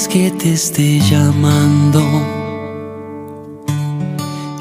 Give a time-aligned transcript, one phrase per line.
[0.00, 2.00] es que te esté llamando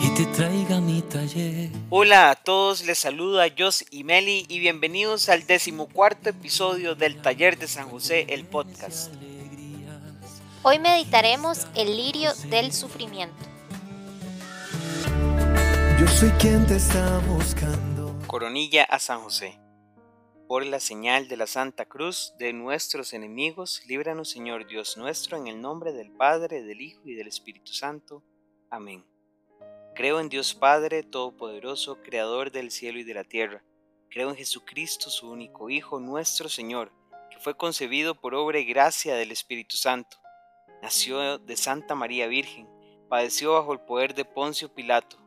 [0.02, 1.70] y te traiga mi taller.
[1.90, 7.58] Hola a todos, les saluda Jos y Meli y bienvenidos al decimocuarto episodio del Taller
[7.58, 9.14] de San José, el podcast.
[10.64, 13.38] Hoy meditaremos el lirio del sufrimiento.
[16.02, 18.20] Yo soy quien te está buscando.
[18.28, 19.58] Coronilla a San José.
[20.50, 25.46] Por la señal de la Santa Cruz de nuestros enemigos, líbranos Señor Dios nuestro, en
[25.46, 28.24] el nombre del Padre, del Hijo y del Espíritu Santo.
[28.72, 29.06] Amén.
[29.94, 33.64] Creo en Dios Padre Todopoderoso, Creador del cielo y de la tierra.
[34.10, 36.92] Creo en Jesucristo, su único Hijo, nuestro Señor,
[37.30, 40.18] que fue concebido por obra y gracia del Espíritu Santo.
[40.82, 42.68] Nació de Santa María Virgen,
[43.08, 45.18] padeció bajo el poder de Poncio Pilato,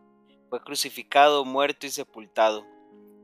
[0.51, 2.67] fue crucificado, muerto y sepultado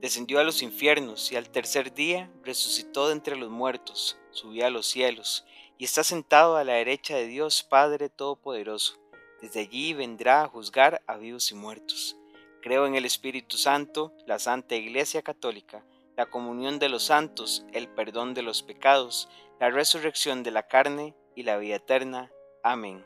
[0.00, 4.70] descendió a los infiernos y al tercer día resucitó de entre los muertos, subió a
[4.70, 5.44] los cielos
[5.76, 8.98] y está sentado a la derecha de Dios Padre Todopoderoso.
[9.40, 12.16] Desde allí vendrá a juzgar a vivos y muertos.
[12.60, 15.84] Creo en el Espíritu Santo, la Santa Iglesia Católica,
[16.16, 19.28] la comunión de los santos, el perdón de los pecados,
[19.60, 22.32] la resurrección de la carne y la vida eterna.
[22.64, 23.04] Amén.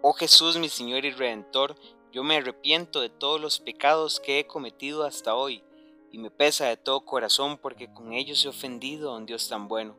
[0.00, 1.76] Oh Jesús, mi Señor y Redentor,
[2.12, 5.62] yo me arrepiento de todos los pecados que he cometido hasta hoy,
[6.12, 9.68] y me pesa de todo corazón porque con ellos he ofendido a un Dios tan
[9.68, 9.96] bueno.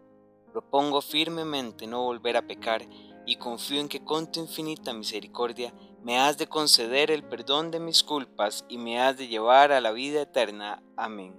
[0.51, 2.81] Propongo firmemente no volver a pecar,
[3.25, 5.73] y confío en que con tu infinita misericordia
[6.03, 9.79] me has de conceder el perdón de mis culpas y me has de llevar a
[9.79, 10.81] la vida eterna.
[10.97, 11.35] Amén.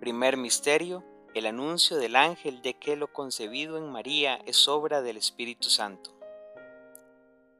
[0.00, 5.16] Primer Misterio, el anuncio del ángel de que lo concebido en María es obra del
[5.16, 6.10] Espíritu Santo.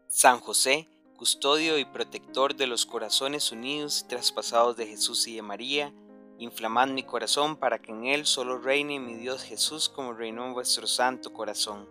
[0.09, 5.43] San José, custodio y protector de los corazones unidos y traspasados de Jesús y de
[5.43, 5.93] María,
[6.39, 10.55] inflamad mi corazón para que en él solo reine mi Dios Jesús como reinó en
[10.55, 11.89] vuestro santo corazón.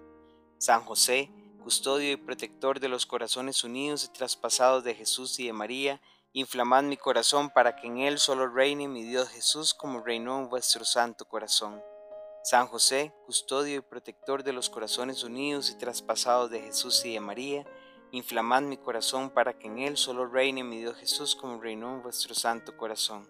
[0.57, 1.31] San José,
[1.63, 6.01] custodio y protector de los corazones unidos y traspasados de Jesús y de María,
[6.33, 10.49] inflamad mi corazón para que en él solo reine mi Dios Jesús como reinó en
[10.49, 11.81] vuestro santo corazón.
[12.43, 17.19] San José, custodio y protector de los corazones unidos y traspasados de Jesús y de
[17.19, 17.65] María,
[18.13, 22.01] Inflamad mi corazón para que en él solo reine mi Dios Jesús como reinó en
[22.01, 23.29] vuestro santo corazón.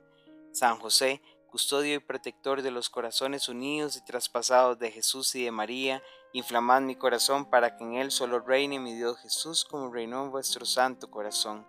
[0.51, 1.21] San José,
[1.51, 6.01] custodio y protector de los corazones unidos y traspasados de Jesús y de María,
[6.33, 10.31] inflamad mi corazón para que en él solo reine mi Dios Jesús como reinó en
[10.31, 11.67] vuestro santo corazón.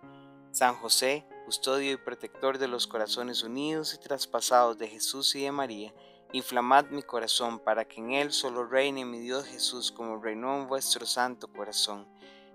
[0.51, 5.51] San José, custodio y protector de los corazones unidos y traspasados de Jesús y de
[5.51, 5.93] María,
[6.31, 10.67] inflamad mi corazón para que en él solo reine mi Dios Jesús como reinó en
[10.67, 12.07] vuestro santo corazón.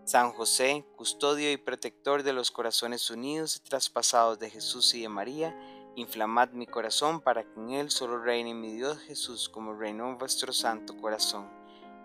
[0.09, 5.11] San José, custodio y protector de los corazones unidos y traspasados de Jesús y de
[5.11, 5.55] María,
[5.97, 10.55] inflamad mi corazón para que en él solo reine mi Dios Jesús como reinó vuestro
[10.55, 11.51] santo corazón.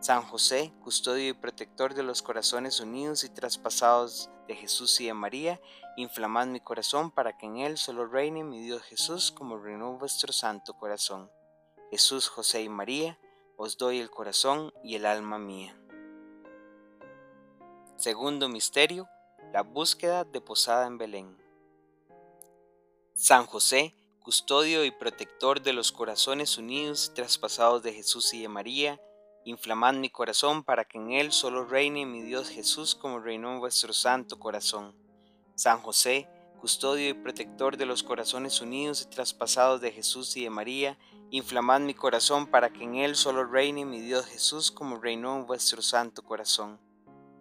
[0.01, 5.13] San José, custodio y protector de los corazones unidos y traspasados de Jesús y de
[5.13, 5.61] María,
[5.95, 10.33] inflamad mi corazón para que en él solo reine mi Dios Jesús como reinó vuestro
[10.33, 11.31] santo corazón.
[11.89, 13.17] Jesús, José y María,
[13.55, 15.79] os doy el corazón y el alma mía.
[17.95, 19.07] Segundo misterio,
[19.53, 21.37] la búsqueda de posada en Belén.
[23.13, 28.49] San José, custodio y protector de los corazones unidos y traspasados de Jesús y de
[28.49, 28.99] María,
[29.45, 33.59] inflamad mi corazón para que en él solo reine mi Dios Jesús como reinó en
[33.59, 34.95] vuestro santo corazón.
[35.55, 36.27] San José,
[36.59, 40.97] custodio y protector de los corazones unidos y traspasados de Jesús y de María,
[41.29, 45.45] inflamad mi corazón para que en él solo reine mi Dios Jesús como reinó en
[45.45, 46.79] vuestro santo corazón.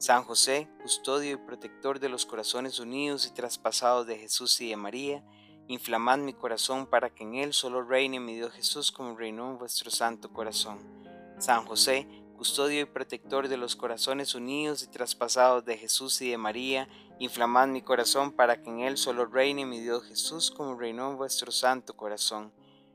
[0.02, 4.74] San José, custodio y protector de los corazones unidos y traspasados de Jesús y de
[4.74, 5.22] María,
[5.68, 9.58] inflamad mi corazón para que en él solo reine mi Dios Jesús como reinó en
[9.58, 10.80] vuestro santo corazón.
[11.38, 16.36] San José, custodio y protector de los corazones unidos y traspasados de Jesús y de
[16.36, 16.88] María,
[17.20, 21.16] inflamad mi corazón para que en él solo reine mi Dios Jesús como reinó en
[21.16, 22.52] vuestro santo corazón.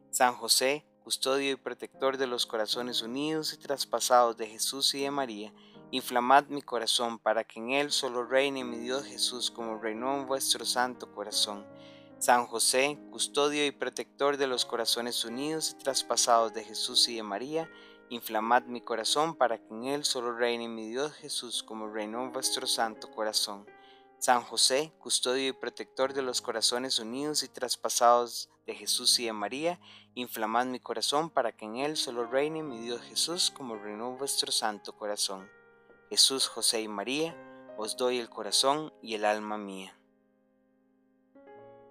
[0.09, 5.11] San José, custodio y protector de los corazones unidos y traspasados de Jesús y de
[5.11, 5.53] María,
[5.91, 10.27] Inflamad mi corazón para que en él solo reine mi Dios Jesús como reinó en
[10.27, 11.65] vuestro santo corazón.
[12.19, 17.23] San José, custodio y protector de los corazones unidos y traspasados de Jesús y de
[17.23, 17.71] María,
[18.09, 22.33] inflamad mi corazón para que en él solo reine mi Dios Jesús como reinó en
[22.33, 23.65] vuestro santo corazón.
[24.19, 29.33] San José, custodio y protector de los corazones unidos y traspasados de Jesús y de
[29.33, 29.79] María,
[30.15, 34.51] inflamad mi corazón para que en él solo reine mi Dios Jesús como reinó vuestro
[34.51, 35.47] santo corazón.
[36.09, 37.36] Jesús, José y María,
[37.77, 39.98] os doy el corazón y el alma mía.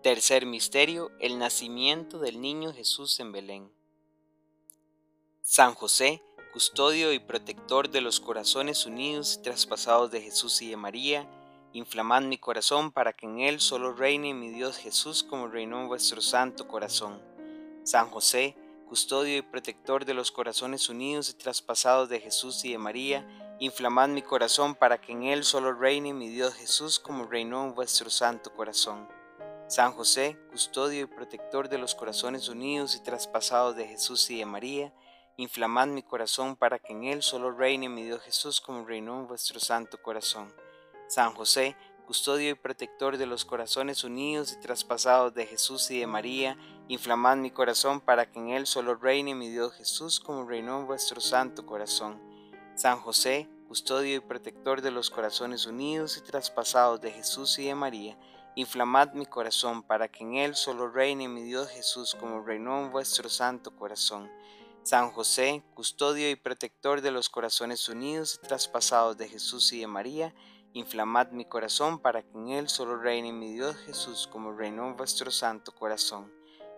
[0.03, 3.71] Tercer misterio, el nacimiento del niño Jesús en Belén.
[5.43, 6.23] San José,
[6.53, 11.29] custodio y protector de los corazones unidos y traspasados de Jesús y de María,
[11.75, 15.89] inflamad mi corazón para que en él solo reine mi Dios Jesús como reinó en
[15.89, 17.21] vuestro santo corazón.
[17.85, 18.57] San José,
[18.89, 24.08] custodio y protector de los corazones unidos y traspasados de Jesús y de María, inflamad
[24.08, 28.11] mi corazón para que en él solo reine mi Dios Jesús como reinó en vuestro
[28.11, 29.08] santo corazón.
[29.67, 34.47] San José, custodio y protector de los corazones unidos y traspasados de Jesús y de
[34.47, 34.93] María,
[35.38, 39.26] inflamad mi corazón para que en él solo reine mi Dios Jesús como reinó en
[39.26, 40.55] vuestro santo corazón.
[41.08, 41.76] San José,
[42.06, 46.58] custodio y protector de los corazones unidos y traspasados de Jesús y de María,
[46.88, 50.87] inflamad mi corazón para que en él solo reine mi Dios Jesús como reinó en
[50.87, 52.36] vuestro santo corazón.
[52.76, 57.75] San José, custodio y protector de los corazones unidos y traspasados de Jesús y de
[57.75, 58.19] María,
[58.55, 62.93] inflamad mi corazón para que en él solo reine mi Dios Jesús como reinó en
[62.93, 64.31] vuestro santo corazón.
[64.82, 69.88] San José, custodio y protector de los corazones unidos y traspasados de Jesús y de
[69.88, 70.32] María,
[70.76, 74.96] Inflamad mi corazón para que en él solo reine mi Dios Jesús como reinó en
[74.99, 76.31] vuestro santo corazón.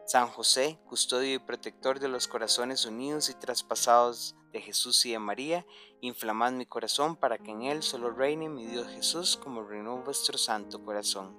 [0.08, 5.18] San José, custodio y protector de los corazones unidos y traspasados de Jesús y de
[5.18, 5.66] María,
[6.00, 10.38] inflamad mi corazón para que en él solo reine mi Dios Jesús como reinó vuestro
[10.38, 11.36] santo corazón.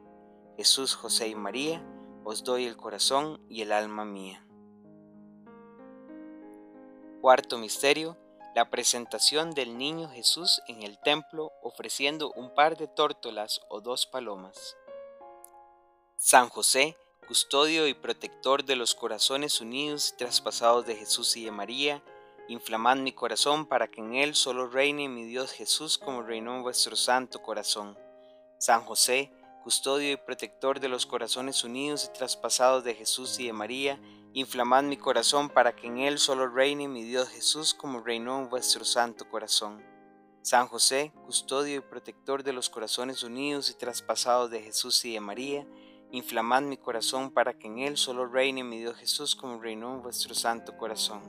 [0.56, 1.83] Jesús, José y María,
[2.24, 4.45] os doy el corazón y el alma mía.
[7.22, 8.19] Cuarto Misterio
[8.54, 14.06] la presentación del niño Jesús en el templo ofreciendo un par de tórtolas o dos
[14.06, 14.77] palomas.
[16.18, 16.95] San José,
[17.29, 22.03] custodio y protector de los corazones unidos y traspasados de Jesús y de María,
[22.47, 26.63] inflamad mi corazón para que en él solo reine mi Dios Jesús como reinó en
[26.63, 27.95] vuestro santo corazón.
[28.57, 29.31] San José,
[29.63, 33.99] custodio y protector de los corazones unidos y traspasados de Jesús y de María,
[34.33, 38.49] Inflamad mi corazón para que en él solo reine mi Dios Jesús como reinó en
[38.49, 39.83] vuestro santo corazón.
[40.43, 45.19] San José, custodio y protector de los corazones unidos y traspasados de Jesús y de
[45.19, 45.67] María,
[46.11, 50.01] inflamad mi corazón para que en él solo reine mi Dios Jesús como reinó en
[50.01, 51.21] vuestro santo corazón.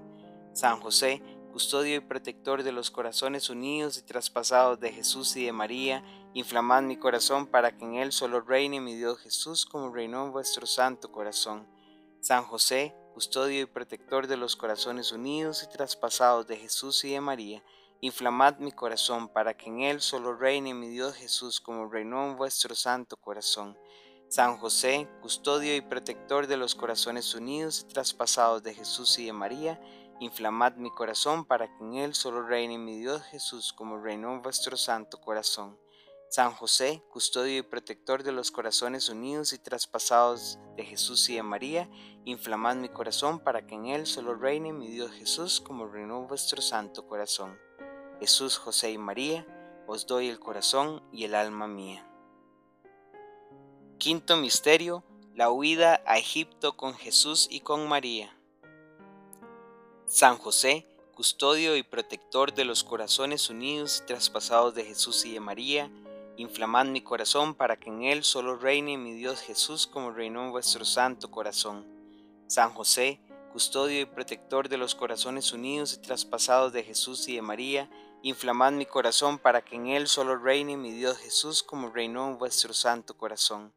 [0.53, 1.23] San José,
[1.53, 6.83] custodio y protector de los corazones unidos y traspasados de Jesús y de María, inflamad
[6.83, 10.67] mi corazón para que en él solo reine mi Dios Jesús como reinó en vuestro
[10.67, 11.69] santo corazón.
[12.21, 17.21] San José, custodio y protector de los corazones unidos y traspasados de Jesús y de
[17.21, 17.63] María,
[18.01, 22.37] inflamad mi corazón para que en él solo reine mi Dios Jesús como reinó en
[22.37, 23.77] vuestro santo corazón.
[24.31, 29.33] San José, custodio y protector de los corazones unidos y traspasados de Jesús y de
[29.33, 29.81] María,
[30.21, 34.77] inflamad mi corazón para que en él solo reine mi Dios Jesús como reinó vuestro
[34.77, 35.77] santo corazón.
[36.29, 41.43] San José, custodio y protector de los corazones unidos y traspasados de Jesús y de
[41.43, 41.91] María,
[42.25, 46.63] inflamad mi corazón para que en él solo reine mi Dios Jesús como reinó vuestro
[46.63, 47.59] santo corazón.
[48.21, 49.45] Jesús, José y María,
[49.89, 52.07] os doy el corazón y el alma mía.
[54.01, 55.05] Quinto Misterio,
[55.35, 58.35] la huida a Egipto con Jesús y con María.
[60.07, 65.41] San José, custodio y protector de los corazones unidos y traspasados de Jesús y de
[65.41, 65.91] María,
[66.39, 70.53] Inflamad mi corazón para que en él solo reine mi Dios Jesús como reinó en
[70.53, 71.85] vuestro santo corazón.
[72.47, 73.21] San José,
[73.53, 77.91] custodio y protector de los corazones unidos y traspasados de Jesús y de María,
[78.23, 82.39] inflamad mi corazón para que en él solo reine mi Dios Jesús como reinó en
[82.39, 83.75] vuestro santo corazón.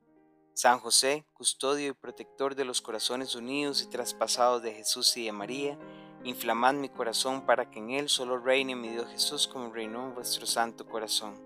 [0.56, 5.32] San José, custodio y protector de los corazones unidos y traspasados de Jesús y de
[5.32, 5.80] María,
[6.24, 10.14] inflamad mi corazón para que en él solo reine mi Dios Jesús como reinó en
[10.14, 11.42] vuestro santo corazón.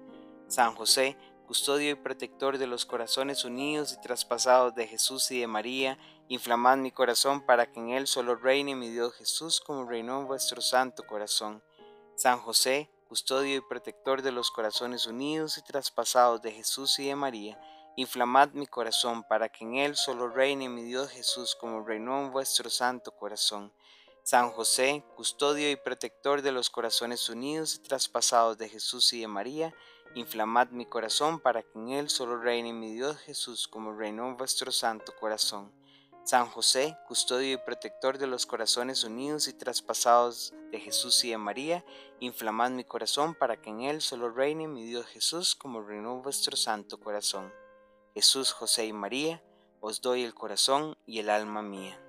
[0.50, 1.16] San José,
[1.48, 5.98] custodio y protector de los corazones unidos y traspasados de Jesús y de María,
[6.28, 10.28] inflamad mi corazón para que en él solo reine mi Dios Jesús como reinó en
[10.28, 11.64] vuestro santo corazón.
[12.18, 17.16] San José, custodio y protector de los corazones unidos y traspasados de Jesús y de
[17.16, 17.58] María,
[17.98, 22.32] inflamad mi corazón para que en él solo reine mi Dios Jesús como reinó en
[22.32, 23.74] vuestro santo corazón.
[24.24, 29.28] San José, custodio y protector de los corazones unidos y traspasados de Jesús y de
[29.28, 29.74] María,
[30.16, 34.38] Inflamad mi corazón para que en él solo reine mi Dios Jesús como reinó en
[34.38, 35.72] vuestro santo corazón.
[36.24, 41.38] San José, custodio y protector de los corazones unidos y traspasados de Jesús y de
[41.38, 41.86] María,
[42.20, 46.24] inflamad mi corazón para que en él solo reine mi Dios Jesús como reinó en
[46.24, 47.54] vuestro santo corazón.
[48.18, 49.44] Jesús, José y María,
[49.80, 52.02] os doy el corazón y el alma mía.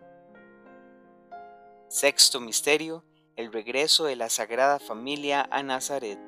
[1.90, 3.04] Sexto Misterio,
[3.36, 6.18] el regreso de la Sagrada Familia a Nazaret.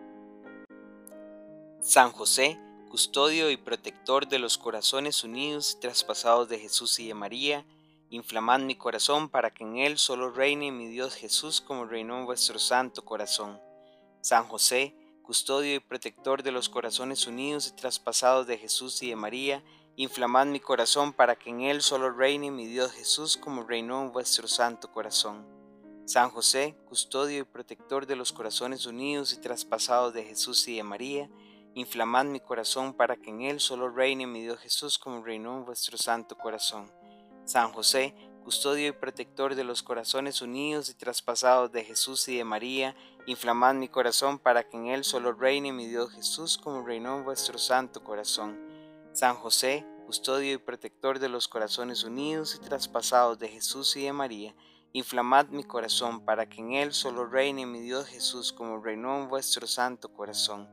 [1.80, 2.60] San José,
[2.90, 7.64] custodio y protector de los corazones unidos y traspasados de Jesús y de María,
[8.10, 12.26] inflamad mi corazón para que en él solo reine mi Dios Jesús como reinó en
[12.26, 13.58] vuestro santo corazón.
[14.20, 14.94] San José,
[15.30, 19.62] custodio y protector de los corazones unidos y traspasados de Jesús y de María,
[19.94, 24.10] inflamad mi corazón para que en él solo reine mi Dios Jesús como reinó en
[24.10, 25.46] vuestro santo corazón.
[26.04, 30.82] San José, custodio y protector de los corazones unidos y traspasados de Jesús y de
[30.82, 31.30] María,
[31.74, 35.64] inflamad mi corazón para que en él solo reine mi Dios Jesús como reinó en
[35.64, 36.90] vuestro santo corazón.
[37.44, 42.44] San José, custodio y protector de los corazones unidos y traspasados de Jesús y de
[42.44, 47.18] María, inflamad mi corazón para que en él solo reine mi Dios Jesús como reinó
[47.18, 48.58] en vuestro santo corazón.
[49.12, 54.12] San José, custodio y protector de los corazones unidos y traspasados de Jesús y de
[54.12, 54.54] María,
[54.92, 59.28] inflamad mi corazón para que en él solo reine mi Dios Jesús como reinó en
[59.28, 60.68] vuestro santo corazón.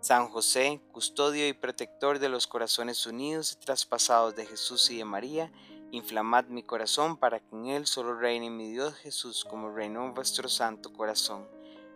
[0.00, 5.04] San José, custodio y protector de los corazones unidos y traspasados de Jesús y de
[5.04, 5.52] María,
[5.92, 10.48] inflamad mi corazón para que en él solo reine mi Dios Jesús como reinó vuestro
[10.48, 11.48] santo corazón.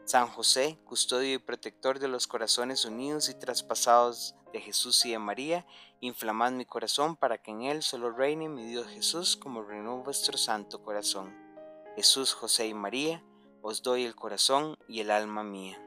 [0.05, 5.19] San José, custodio y protector de los corazones unidos y traspasados de Jesús y de
[5.19, 5.67] María,
[6.01, 10.37] inflamad mi corazón para que en él solo reine mi Dios Jesús como reinó vuestro
[10.37, 11.35] santo corazón.
[11.97, 13.23] Jesús, José y María,
[13.63, 15.81] os doy el corazón y el alma mía.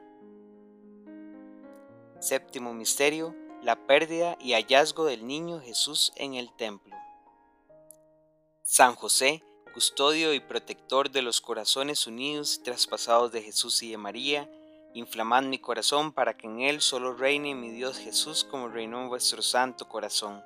[2.18, 6.97] Séptimo Misterio, la pérdida y hallazgo del niño Jesús en el templo.
[8.70, 13.96] San José, custodio y protector de los corazones unidos y traspasados de Jesús y de
[13.96, 14.46] María,
[14.92, 19.08] inflamad mi corazón para que en él solo reine mi Dios Jesús como reinó en
[19.08, 20.44] vuestro santo corazón.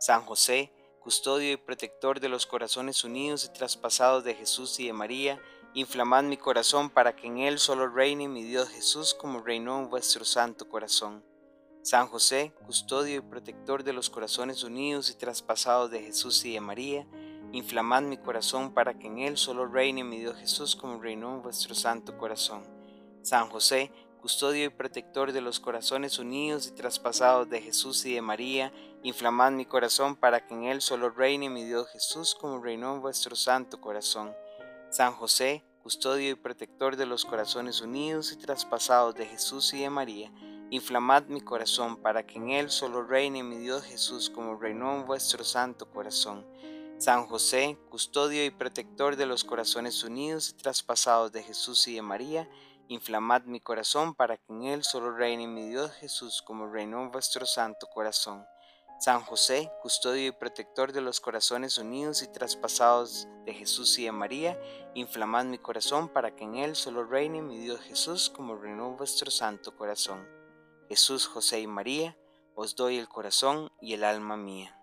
[0.00, 4.92] San José, custodio y protector de los corazones unidos y traspasados de Jesús y de
[4.92, 5.40] María,
[5.72, 9.88] inflamad mi corazón para que en él solo reine mi Dios Jesús como reinó en
[9.88, 11.24] vuestro santo corazón.
[11.82, 16.60] San José, custodio y protector de los corazones unidos y traspasados de Jesús y de
[16.60, 17.06] María,
[17.52, 21.42] inflamad mi corazón para que en él solo reine mi Dios Jesús como reinó en
[21.42, 22.64] vuestro santo corazón.
[23.20, 23.92] San José,
[24.22, 29.52] custodio y protector de los corazones unidos y traspasados de Jesús y de María, inflamad
[29.52, 33.36] mi corazón para que en él solo reine mi Dios Jesús como reinó en vuestro
[33.36, 34.34] santo corazón.
[34.90, 39.90] San José, custodio y protector de los corazones unidos y traspasados de Jesús y de
[39.90, 40.32] María,
[40.70, 45.04] inflamad mi corazón para que en él solo reine mi Dios Jesús como reinó en
[45.04, 46.46] vuestro santo corazón.
[47.02, 52.02] San José, custodio y protector de los corazones unidos y traspasados de Jesús y de
[52.02, 52.48] María,
[52.86, 57.44] inflamad mi corazón para que en él solo reine mi Dios Jesús como reinó vuestro
[57.44, 58.46] santo corazón.
[59.00, 64.12] San José, custodio y protector de los corazones unidos y traspasados de Jesús y de
[64.12, 64.56] María,
[64.94, 69.28] inflamad mi corazón para que en él solo reine mi Dios Jesús como reinó vuestro
[69.32, 70.24] santo corazón.
[70.88, 72.16] Jesús, José y María,
[72.54, 74.78] os doy el corazón y el alma mía.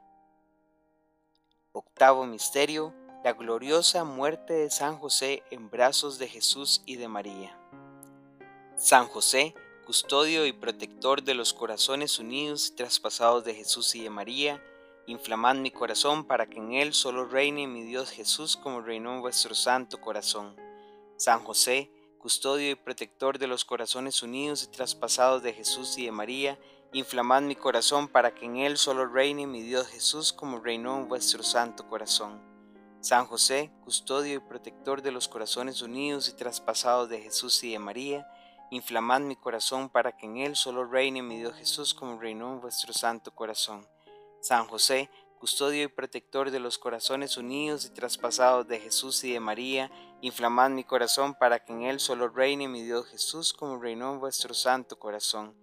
[1.80, 2.94] Octavo Misterio,
[3.24, 7.58] la gloriosa muerte de San José en brazos de Jesús y de María.
[8.76, 9.56] San José,
[9.86, 14.62] custodio y protector de los corazones unidos y traspasados de Jesús y de María,
[15.08, 19.22] inflamad mi corazón para que en él solo reine mi Dios Jesús como reinó en
[19.22, 20.58] vuestro santo corazón.
[21.16, 26.12] San José, custodio y protector de los corazones unidos y traspasados de Jesús y de
[26.12, 26.60] María,
[26.93, 31.08] inflamad mi corazón para que en él solo reine mi Dios Jesús como reinó en
[31.08, 32.41] vuestro santo corazón.
[33.01, 37.79] San José, custodio y protector de los corazones unidos y traspasados de Jesús y de
[37.79, 38.27] María,
[38.72, 42.62] Inflamad mi corazón para que en él solo reine mi Dios Jesús como reinó en
[42.62, 43.88] vuestro santo corazón.
[44.41, 49.39] San José, custodio y protector de los corazones unidos y traspasados de Jesús y de
[49.39, 49.89] María,
[50.22, 54.19] inflamad mi corazón para que en él solo reine mi Dios Jesús como reinó en
[54.19, 55.55] vuestro santo corazón.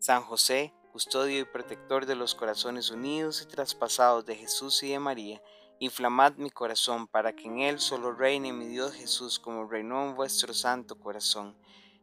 [0.00, 4.98] San José, custodio y protector de los corazones unidos y traspasados de Jesús y de
[4.98, 5.42] María,
[5.78, 10.14] inflamad mi corazón para que en él solo reine mi Dios Jesús como reinó en
[10.14, 11.54] vuestro santo corazón.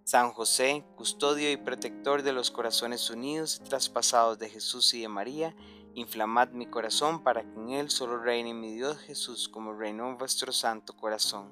[0.04, 5.08] San José, custodio y protector de los corazones unidos y traspasados de Jesús y de
[5.08, 5.56] María,
[5.96, 10.20] inflamad mi corazón para que en él solo reine mi Dios Jesús como reinó en
[10.20, 11.51] vuestro santo corazón.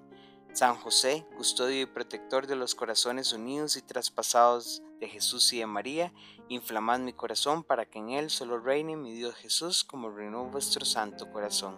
[0.56, 5.66] San José, custodio y protector de los corazones unidos y traspasados de Jesús y de
[5.66, 6.14] María,
[6.48, 10.86] inflamad mi corazón para que en él solo reine mi Dios Jesús como reinó vuestro
[10.86, 11.78] santo corazón.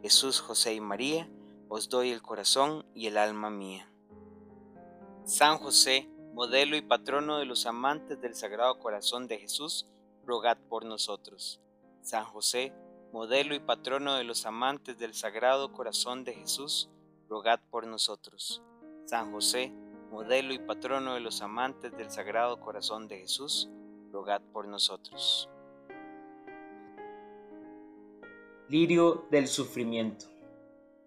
[0.00, 1.28] Jesús, José y María,
[1.68, 3.90] os doy el corazón y el alma mía.
[5.24, 9.88] San José, modelo y patrono de los amantes del Sagrado Corazón de Jesús,
[10.24, 11.60] rogad por nosotros.
[12.00, 12.72] San José,
[13.12, 16.90] modelo y patrono de los amantes del Sagrado Corazón de Jesús,
[17.28, 18.62] rogad por nosotros.
[19.06, 19.72] San José,
[20.10, 23.70] modelo y patrono de los amantes del Sagrado Corazón de Jesús,
[24.12, 25.48] rogad por nosotros.
[28.68, 30.26] Lirio del sufrimiento.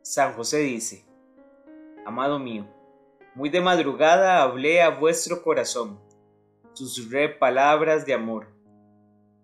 [0.01, 1.05] San José dice,
[2.05, 2.65] Amado mío,
[3.35, 5.99] muy de madrugada hablé a vuestro corazón,
[6.73, 8.47] susurré palabras de amor,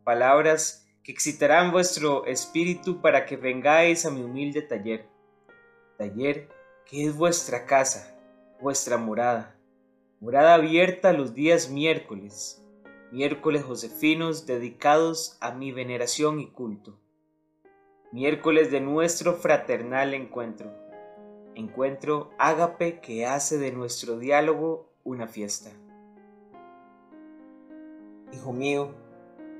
[0.03, 5.09] palabras que excitarán vuestro espíritu para que vengáis a mi humilde taller,
[5.97, 6.49] taller
[6.85, 8.17] que es vuestra casa,
[8.61, 9.55] vuestra morada,
[10.19, 12.63] morada abierta los días miércoles,
[13.11, 16.99] miércoles josefinos dedicados a mi veneración y culto
[18.13, 20.71] miércoles de nuestro fraternal encuentro.
[21.55, 25.71] Encuentro ágape que hace de nuestro diálogo una fiesta.
[28.31, 28.93] Hijo mío,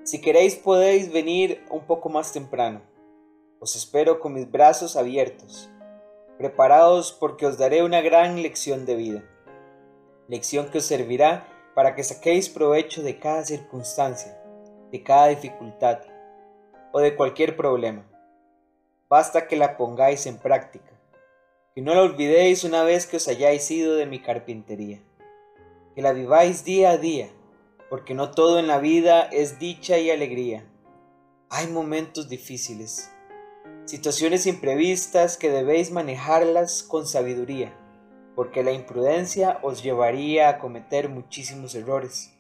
[0.04, 2.84] si queréis podéis venir un poco más temprano.
[3.60, 5.72] Os espero con mis brazos abiertos,
[6.38, 9.24] preparados porque os daré una gran lección de vida.
[10.28, 14.38] Lección que os servirá para que saquéis provecho de cada circunstancia,
[14.92, 16.00] de cada dificultad
[16.92, 18.06] o de cualquier problema
[19.14, 20.92] basta que la pongáis en práctica,
[21.76, 25.04] que no la olvidéis una vez que os hayáis ido de mi carpintería,
[25.94, 27.30] que la viváis día a día,
[27.92, 30.66] porque no todo en la vida es dicha y alegría.
[31.52, 33.13] Hay momentos difíciles,
[33.86, 37.78] situaciones imprevistas que debéis manejarlas con sabiduría,
[38.36, 42.34] porque la imprudencia os llevaría a cometer muchísimos errores,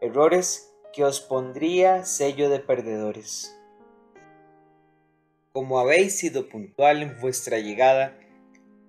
[0.00, 3.58] errores que os pondría sello de perdedores.
[5.52, 8.16] Como habéis sido puntual en vuestra llegada,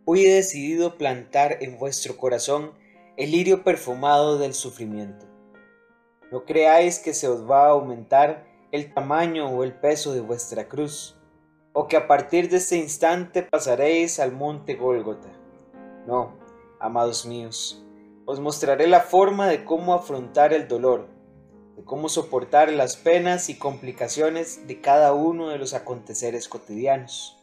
[0.06, 2.72] hoy he decidido plantar en vuestro corazón
[3.18, 5.26] el lirio perfumado del sufrimiento.
[6.32, 10.68] No creáis que se os va a aumentar el tamaño o el peso de vuestra
[10.68, 11.16] cruz,
[11.74, 15.30] o que a partir de este instante pasaréis al monte Gólgota.
[16.06, 16.34] No,
[16.80, 17.84] amados míos,
[18.26, 21.08] os mostraré la forma de cómo afrontar el dolor,
[21.76, 27.40] de cómo soportar las penas y complicaciones de cada uno de los aconteceres cotidianos.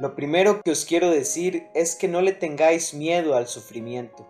[0.00, 4.26] Lo primero que os quiero decir es que no le tengáis miedo al sufrimiento,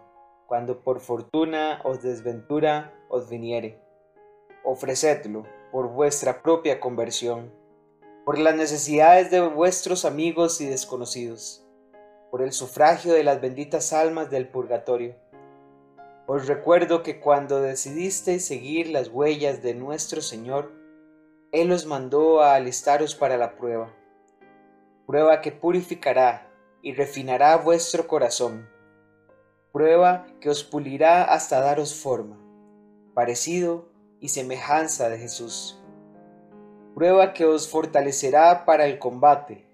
[0.46, 3.78] cuando por fortuna o desventura os viniere.
[4.64, 7.52] Ofrecedlo por vuestra propia conversión,
[8.28, 11.66] por las necesidades de vuestros amigos y desconocidos,
[12.30, 15.16] por el sufragio de las benditas almas del purgatorio.
[16.26, 20.74] Os recuerdo que cuando decidisteis seguir las huellas de nuestro Señor,
[21.52, 23.96] Él os mandó a alistaros para la prueba,
[25.06, 28.68] prueba que purificará y refinará vuestro corazón,
[29.72, 32.38] prueba que os pulirá hasta daros forma,
[33.14, 33.88] parecido
[34.20, 35.80] y semejanza de Jesús,
[36.98, 39.64] prueba que os fortalecerá para el combate,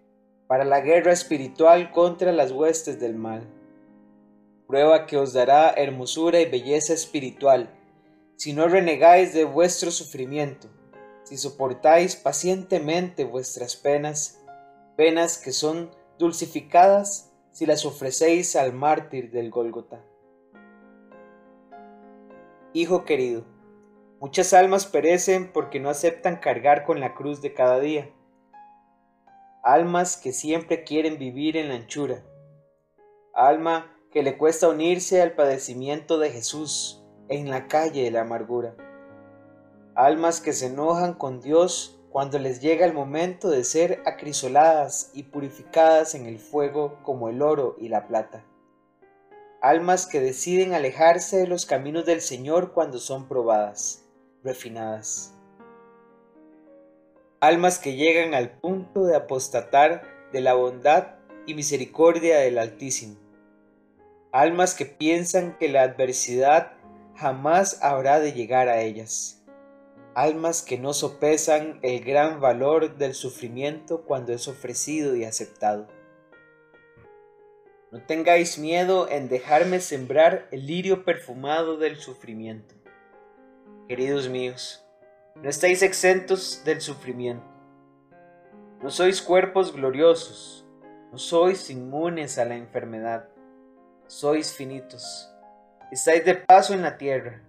[0.47, 3.49] para la guerra espiritual contra las huestes del mal
[4.67, 7.71] prueba que os dará hermosura y belleza espiritual,
[8.37, 10.69] si no renegáis de vuestro sufrimiento,
[11.23, 14.41] si soportáis pacientemente vuestras penas,
[14.95, 20.05] penas que son dulcificadas si las ofrecéis al mártir del Gólgota.
[22.75, 23.45] Hijo querido,
[24.25, 28.11] muchas almas perecen porque no aceptan cargar con la cruz de cada día.
[29.63, 32.25] Almas que siempre quieren vivir en la anchura.
[33.35, 38.75] Alma que le cuesta unirse al padecimiento de Jesús en la calle de la amargura.
[39.95, 45.25] Almas que se enojan con Dios cuando les llega el momento de ser acrisoladas y
[45.25, 48.43] purificadas en el fuego como el oro y la plata.
[49.61, 54.04] Almas que deciden alejarse de los caminos del Señor cuando son probadas,
[54.45, 55.35] refinadas.
[57.41, 60.03] Almas que llegan al punto de apostatar
[60.33, 63.25] de la bondad y misericordia del Altísimo
[64.35, 66.73] almas que piensan que la adversidad
[67.15, 69.45] jamás habrá de llegar a ellas,
[70.17, 75.87] almas que no sopesan el gran valor del sufrimiento cuando es ofrecido y aceptado.
[77.93, 82.75] No tengáis miedo en dejarme sembrar el lirio perfumado del sufrimiento.
[83.89, 84.85] Queridos míos,
[85.37, 87.47] no estáis exentos del sufrimiento.
[88.83, 90.67] No sois cuerpos gloriosos,
[91.13, 93.29] no sois inmunes a la enfermedad
[94.07, 95.31] sois finitos.
[95.91, 97.43] Estáis de paso en la tierra.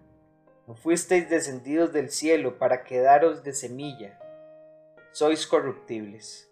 [0.68, 4.20] No fuisteis descendidos del cielo para quedaros de semilla.
[5.12, 6.50] Sois corruptibles.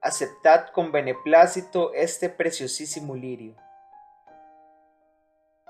[0.00, 3.54] Aceptad con beneplácito este preciosísimo lirio.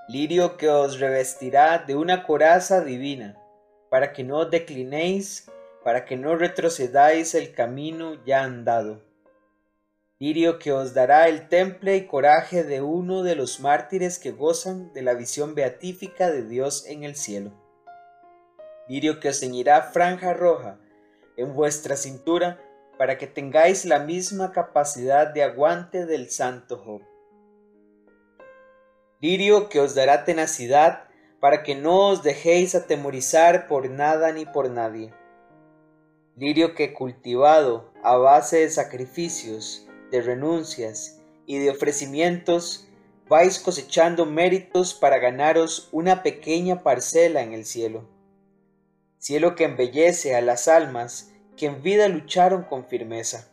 [0.07, 3.37] Lirio que os revestirá de una coraza divina,
[3.89, 5.49] para que no declinéis,
[5.83, 9.01] para que no retrocedáis el camino ya andado
[10.17, 14.93] lirio que os dará el temple y coraje de uno de los mártires que gozan
[14.93, 17.51] de la visión beatífica de Dios en el cielo.
[18.87, 20.79] Lirio que os ceñirá franja roja
[21.35, 22.61] en vuestra cintura
[22.97, 27.01] para que tengáis la misma capacidad de aguante del santo Job.
[29.21, 31.07] Lirio que os dará tenacidad
[31.39, 35.13] para que no os dejéis atemorizar por nada ni por nadie.
[36.35, 42.89] Lirio que cultivado a base de sacrificios, de renuncias y de ofrecimientos,
[43.29, 48.09] vais cosechando méritos para ganaros una pequeña parcela en el cielo.
[49.17, 53.47] Cielo que embellece a las almas que en vida lucharon con firmeza.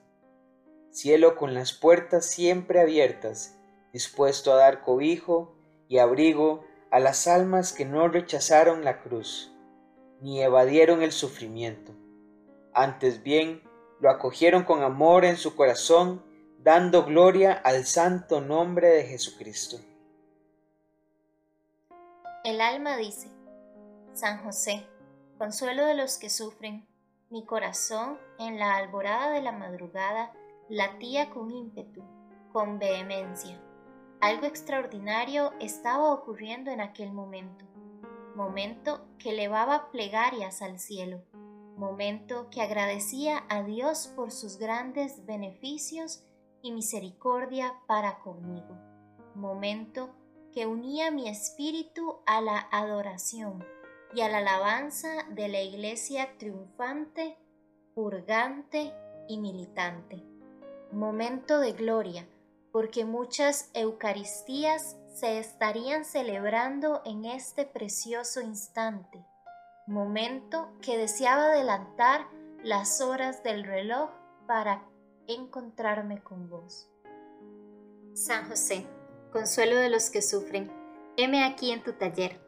[0.91, 3.57] Cielo con las puertas siempre abiertas,
[3.93, 5.55] dispuesto a dar cobijo
[5.89, 9.53] y abrigo a las almas que no rechazaron la cruz,
[10.21, 11.93] ni evadieron el sufrimiento.
[12.75, 13.63] Antes bien,
[14.01, 16.23] lo acogieron con amor en su corazón,
[16.59, 19.79] dando gloria al santo nombre de Jesucristo.
[22.45, 23.29] El alma dice,
[24.15, 24.87] San José,
[25.39, 26.87] consuelo de los que sufren,
[27.31, 30.33] mi corazón en la alborada de la madrugada
[30.69, 32.03] latía con ímpetu,
[32.53, 33.59] con vehemencia.
[34.23, 37.65] Algo extraordinario estaba ocurriendo en aquel momento,
[38.37, 41.25] momento que elevaba plegarias al cielo,
[41.77, 46.25] momento que agradecía a Dios por sus grandes beneficios
[46.63, 48.79] y misericordia para conmigo,
[49.35, 50.15] momento
[50.53, 53.65] que unía mi espíritu a la adoración
[54.15, 57.39] y a la alabanza de la iglesia triunfante,
[57.93, 58.95] purgante
[59.27, 60.23] y militante.
[60.93, 62.29] Momento de gloria,
[62.73, 69.25] porque muchas Eucaristías se estarían celebrando en este precioso instante.
[69.87, 72.27] Momento que deseaba adelantar
[72.65, 74.11] las horas del reloj
[74.47, 74.83] para
[75.27, 76.89] encontrarme con vos.
[78.15, 78.87] San José,
[79.33, 80.73] consuelo de los que sufren,
[81.17, 82.41] heme aquí en tu taller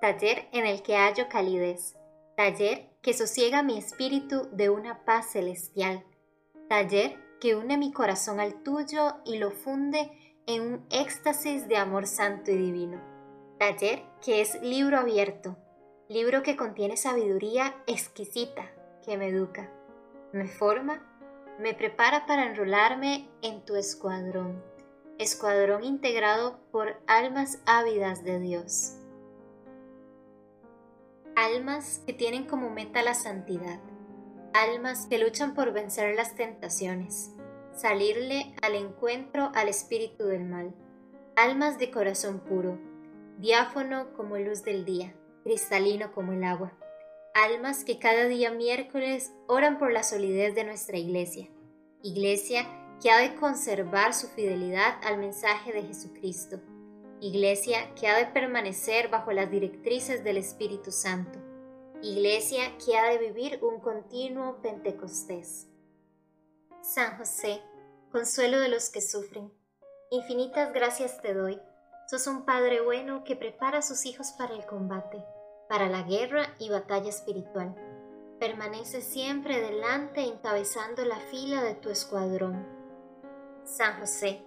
[0.00, 1.94] taller en el que hallo calidez,
[2.36, 6.04] taller que sosiega mi espíritu de una paz celestial,
[6.68, 10.10] taller que une mi corazón al tuyo y lo funde
[10.46, 13.00] en un éxtasis de amor santo y divino,
[13.58, 15.56] taller que es libro abierto,
[16.08, 18.70] libro que contiene sabiduría exquisita
[19.04, 19.70] que me educa,
[20.32, 21.02] me forma,
[21.58, 24.62] me prepara para enrolarme en tu escuadrón,
[25.18, 28.94] escuadrón integrado por almas ávidas de Dios.
[31.36, 33.80] Almas que tienen como meta la santidad,
[34.54, 37.30] almas que luchan por vencer las tentaciones,
[37.72, 40.74] salirle al encuentro al espíritu del mal,
[41.36, 42.78] almas de corazón puro,
[43.38, 46.72] diáfono como luz del día, cristalino como el agua,
[47.34, 51.48] almas que cada día miércoles oran por la solidez de nuestra iglesia,
[52.02, 52.66] iglesia
[53.00, 56.60] que ha de conservar su fidelidad al mensaje de Jesucristo
[57.20, 61.40] Iglesia que ha de permanecer bajo las directrices del Espíritu Santo.
[62.00, 65.66] Iglesia que ha de vivir un continuo Pentecostés.
[66.80, 67.60] San José,
[68.12, 69.52] consuelo de los que sufren,
[70.12, 71.60] infinitas gracias te doy.
[72.08, 75.24] Sos un Padre bueno que prepara a sus hijos para el combate,
[75.68, 77.74] para la guerra y batalla espiritual.
[78.38, 82.64] Permanece siempre delante encabezando la fila de tu escuadrón.
[83.64, 84.44] San José,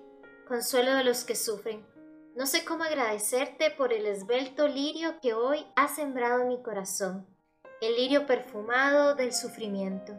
[0.47, 1.85] consuelo de los que sufren,
[2.33, 7.27] no sé cómo agradecerte por el esbelto lirio que hoy has sembrado en mi corazón,
[7.81, 10.13] el lirio perfumado del sufrimiento.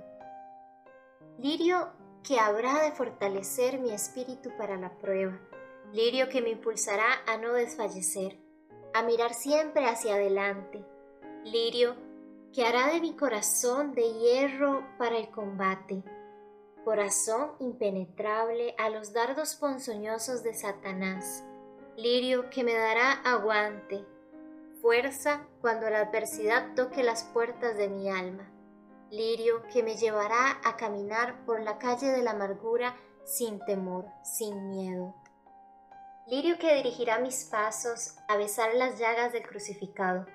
[1.39, 1.93] Lirio
[2.25, 5.41] que habrá de fortalecer mi espíritu para la prueba,
[5.93, 8.37] lirio que me impulsará a no desfallecer,
[8.93, 10.85] a mirar siempre hacia adelante,
[11.45, 11.95] lirio
[12.53, 16.03] que hará de mi corazón de hierro para el combate,
[16.85, 21.45] corazón impenetrable a los dardos ponzoñosos de Satanás,
[21.97, 24.05] lirio que me dará aguante,
[24.83, 28.51] fuerza cuando la adversidad toque las puertas de mi alma,
[29.11, 34.69] lirio que me llevará a caminar por la calle de la amargura sin temor, sin
[34.71, 35.15] miedo.
[36.27, 40.27] Lirio que dirigirá mis pasos a besar las llagas del crucificado,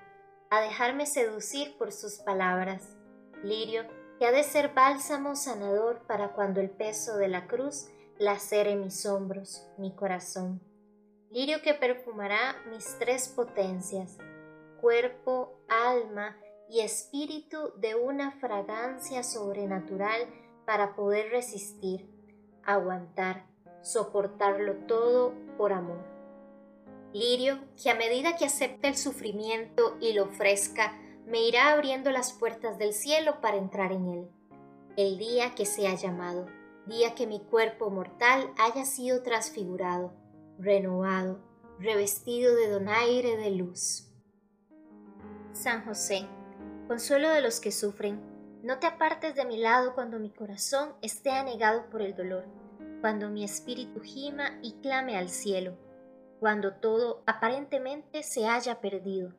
[0.48, 2.96] a dejarme seducir por sus palabras.
[3.42, 3.84] Lirio
[4.18, 9.04] que ha de ser bálsamo sanador para cuando el peso de la cruz lacere mis
[9.04, 10.60] hombros, mi corazón
[11.30, 14.16] lirio que perfumará mis tres potencias,
[14.80, 16.36] cuerpo, alma
[16.68, 20.26] y espíritu de una fragancia sobrenatural
[20.66, 22.10] para poder resistir,
[22.62, 23.46] aguantar,
[23.82, 26.04] soportarlo todo por amor.
[27.12, 32.32] Lirio que a medida que acepte el sufrimiento y lo ofrezca, me irá abriendo las
[32.32, 34.28] puertas del cielo para entrar en él.
[34.96, 36.46] El día que sea llamado,
[36.86, 40.12] día que mi cuerpo mortal haya sido transfigurado,
[40.58, 41.38] renovado,
[41.78, 44.07] revestido de donaire de luz.
[45.58, 46.24] San José,
[46.86, 48.20] consuelo de los que sufren,
[48.62, 52.44] No te apartes de mi lado cuando mi corazón esté anegado por el dolor,
[53.00, 55.76] cuando mi espíritu gima y clame al cielo,
[56.38, 59.32] cuando todo aparentemente se haya perdido,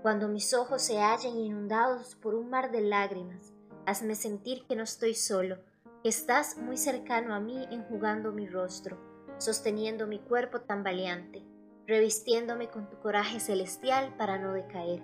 [0.00, 3.52] cuando mis ojos se hallen inundados por un mar de lágrimas.
[3.84, 5.58] Hazme sentir que no estoy solo,
[6.04, 8.96] que estás muy cercano a mí enjugando mi rostro,
[9.38, 11.44] sosteniendo mi cuerpo tambaleante,
[11.88, 15.02] revistiéndome con tu coraje celestial para no decaer,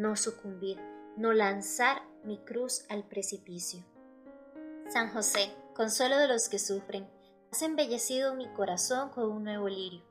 [0.00, 0.78] no sucumbir,
[1.18, 3.84] no lanzar mi cruz al precipicio.
[4.88, 7.06] San José, consuelo de los que sufren,
[7.52, 10.02] has embellecido mi corazón con un nuevo lirio,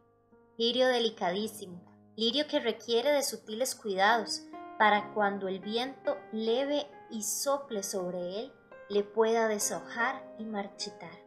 [0.58, 1.82] lirio delicadísimo,
[2.16, 4.44] lirio que requiere de sutiles cuidados
[4.78, 8.54] para cuando el viento leve y sople sobre él,
[8.90, 11.18] le pueda deshojar y marchitar.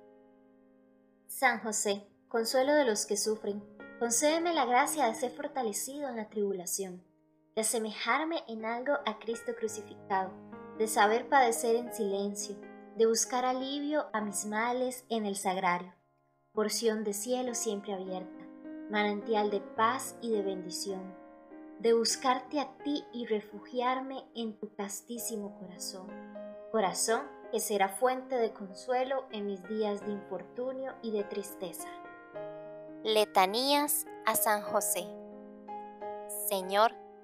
[1.27, 3.63] San José, consuelo de los que sufren,
[3.99, 7.03] concédeme la gracia de ser fortalecido en la tribulación,
[7.55, 10.31] de asemejarme en algo a Cristo crucificado,
[10.79, 12.57] de saber padecer en silencio,
[12.97, 15.95] de buscar alivio a mis males en el sagrario,
[16.53, 18.45] porción de cielo siempre abierta,
[18.91, 21.15] manantial de paz y de bendición,
[21.79, 26.07] de buscarte a ti y refugiarme en tu castísimo corazón,
[26.71, 31.89] corazón que será fuente de consuelo en mis días de infortunio y de tristeza.
[33.05, 35.07] Letanías a San José.
[36.49, 36.95] Señor,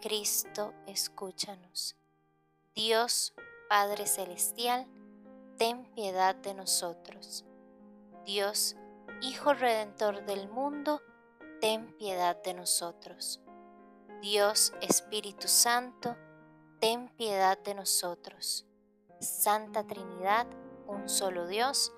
[0.00, 1.96] Cristo, escúchanos.
[2.74, 3.34] Dios,
[3.68, 4.86] Padre Celestial,
[5.58, 7.44] ten piedad de nosotros.
[8.24, 8.76] Dios,
[9.22, 11.00] Hijo Redentor del mundo,
[11.60, 13.40] ten piedad de nosotros.
[14.20, 16.16] Dios Espíritu Santo,
[16.80, 18.66] ten piedad de nosotros.
[19.20, 20.46] Santa Trinidad,
[20.86, 21.92] un solo Dios,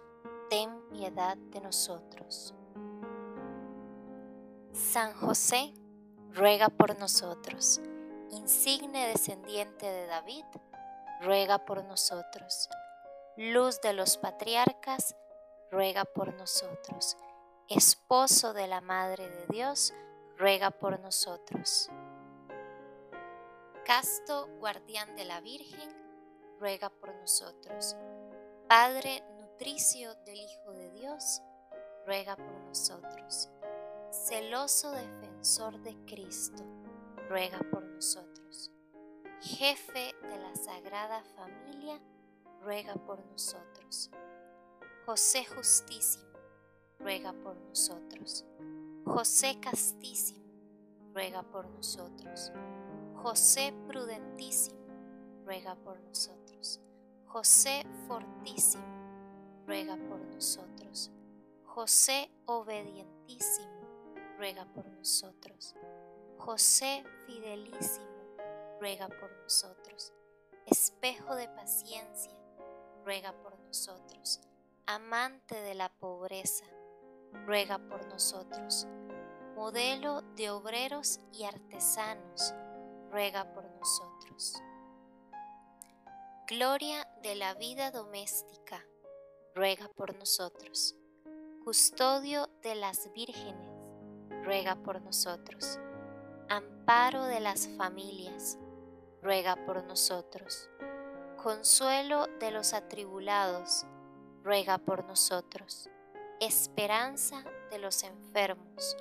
[0.48, 2.54] ten piedad de nosotros.
[4.72, 5.74] San José,
[6.34, 7.80] ruega por nosotros.
[8.30, 10.44] Insigne descendiente de David,
[11.20, 12.68] ruega por nosotros.
[13.36, 15.16] Luz de los patriarcas,
[15.70, 17.16] ruega por nosotros.
[17.68, 19.94] Esposo de la Madre de Dios,
[20.36, 21.88] ruega por nosotros.
[23.84, 25.90] Casto, guardián de la Virgen,
[26.58, 27.96] ruega por nosotros.
[28.68, 31.40] Padre nutricio del Hijo de Dios,
[32.06, 33.48] ruega por nosotros
[34.10, 34.90] celoso
[35.38, 36.64] defensor de Cristo,
[37.28, 38.72] ruega por nosotros.
[39.40, 42.00] Jefe de la Sagrada Familia,
[42.60, 44.10] ruega por nosotros.
[45.06, 46.24] José Justísimo,
[46.98, 48.44] ruega por nosotros.
[49.04, 50.44] José Castísimo,
[51.14, 52.50] ruega por nosotros.
[53.22, 54.80] José Prudentísimo,
[55.44, 56.80] ruega por nosotros.
[57.26, 61.12] José Fortísimo, ruega por nosotros.
[61.64, 63.77] José Obedientísimo,
[64.38, 65.74] ruega por nosotros.
[66.38, 68.06] José fidelísimo,
[68.80, 70.12] ruega por nosotros.
[70.66, 72.32] Espejo de paciencia,
[73.04, 74.40] ruega por nosotros.
[74.86, 76.64] Amante de la pobreza,
[77.46, 78.86] ruega por nosotros.
[79.56, 82.54] Modelo de obreros y artesanos,
[83.10, 84.54] ruega por nosotros.
[86.46, 88.82] Gloria de la vida doméstica,
[89.54, 90.94] ruega por nosotros.
[91.64, 93.67] Custodio de las vírgenes,
[94.48, 95.78] ruega por nosotros.
[96.48, 98.56] Amparo de las familias,
[99.20, 100.70] ruega por nosotros.
[101.36, 103.84] Consuelo de los atribulados,
[104.42, 105.90] ruega por nosotros.
[106.40, 108.96] Esperanza de los enfermos,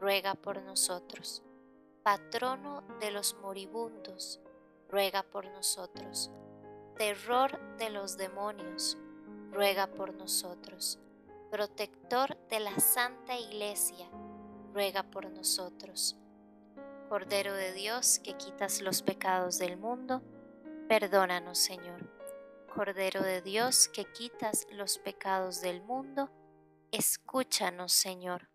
[0.00, 1.42] ruega por nosotros.
[2.04, 4.38] Patrono de los moribundos,
[4.88, 6.30] ruega por nosotros.
[6.96, 8.96] Terror de los demonios,
[9.50, 11.00] ruega por nosotros.
[11.50, 14.08] Protector de la Santa Iglesia,
[14.74, 16.16] ruega por nosotros.
[17.08, 20.20] Cordero de Dios, que quitas los pecados del mundo,
[20.88, 22.10] perdónanos, Señor.
[22.74, 26.28] Cordero de Dios, que quitas los pecados del mundo,
[26.90, 28.50] escúchanos, Señor.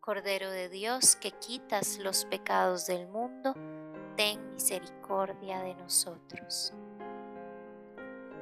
[0.00, 3.54] Cordero de Dios, que quitas los pecados del mundo,
[4.18, 6.74] ten misericordia de nosotros.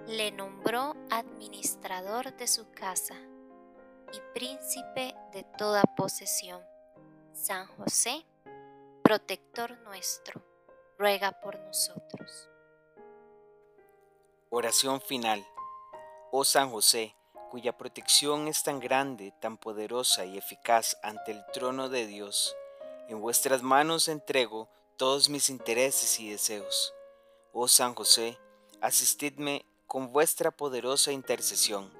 [0.08, 3.14] Le nombró administrador de su casa
[4.12, 6.71] y príncipe de toda posesión
[7.42, 8.24] San José,
[9.02, 10.40] protector nuestro,
[10.96, 12.48] ruega por nosotros.
[14.48, 15.44] Oración final.
[16.30, 17.16] Oh San José,
[17.50, 22.54] cuya protección es tan grande, tan poderosa y eficaz ante el trono de Dios,
[23.08, 26.94] en vuestras manos entrego todos mis intereses y deseos.
[27.52, 28.38] Oh San José,
[28.80, 31.92] asistidme con vuestra poderosa intercesión.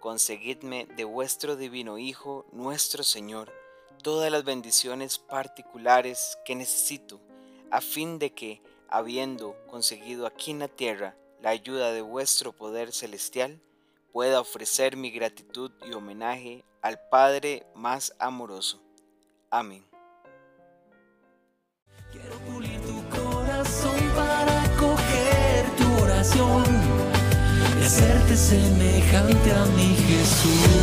[0.00, 3.52] Conseguidme de vuestro divino Hijo, nuestro Señor,
[3.98, 7.20] todas las bendiciones particulares que necesito,
[7.70, 12.92] a fin de que, habiendo conseguido aquí en la tierra la ayuda de vuestro poder
[12.92, 13.60] celestial,
[14.12, 18.82] pueda ofrecer mi gratitud y homenaje al Padre más amoroso.
[19.50, 19.84] Amén.
[22.10, 26.64] Quiero pulir tu corazón para coger tu oración
[27.80, 30.82] y hacerte semejante a mi Jesús.